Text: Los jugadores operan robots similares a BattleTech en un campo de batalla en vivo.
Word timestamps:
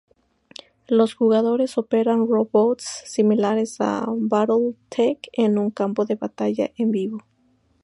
Los 0.87 1.13
jugadores 1.13 1.77
operan 1.77 2.25
robots 2.27 3.03
similares 3.05 3.75
a 3.81 4.03
BattleTech 4.09 5.29
en 5.33 5.59
un 5.59 5.69
campo 5.69 6.05
de 6.05 6.15
batalla 6.15 6.71
en 6.75 6.89
vivo. 6.89 7.19